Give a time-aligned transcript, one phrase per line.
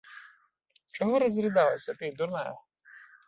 [0.95, 2.53] Чаго разрыдалася ты, дурная?